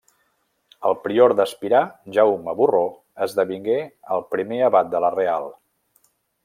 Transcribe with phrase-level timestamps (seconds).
[0.89, 1.81] El prior d'Espirà,
[2.17, 2.81] Jaume Borró,
[3.27, 3.77] esdevingué
[4.17, 5.51] el primer abat de la Real.